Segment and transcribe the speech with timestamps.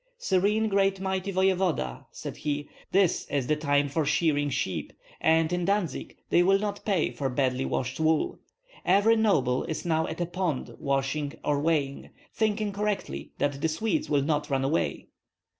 [0.17, 5.63] "Serene great mighty voevoda," said he, "this is the time for shearing sheep, and in
[5.63, 8.39] Dantzig they will not pay for badly washed wool.
[8.83, 14.09] Every noble is now at a pond washing or weighing, thinking correctly that the Swedes
[14.09, 15.05] will not run away."